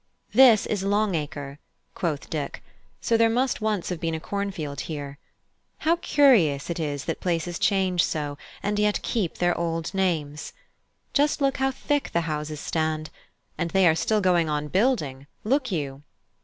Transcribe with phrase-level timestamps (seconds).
[0.33, 1.59] "This is Long Acre,"
[1.93, 2.63] quoth Dick;
[3.01, 5.19] "so there must once have been a cornfield here.
[5.77, 10.53] How curious it is that places change so, and yet keep their old names!
[11.13, 13.11] Just look how thick the houses stand!
[13.59, 16.01] and they are still going on building, look you!"